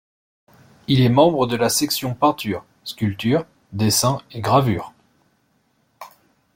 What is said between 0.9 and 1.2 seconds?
est